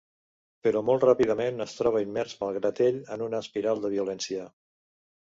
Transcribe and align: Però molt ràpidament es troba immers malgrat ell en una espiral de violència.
Però 0.67 0.81
molt 0.87 1.05
ràpidament 1.07 1.67
es 1.67 1.77
troba 1.81 2.03
immers 2.07 2.35
malgrat 2.41 2.83
ell 2.89 3.01
en 3.19 3.29
una 3.31 3.45
espiral 3.47 3.87
de 3.89 3.97
violència. 3.99 4.53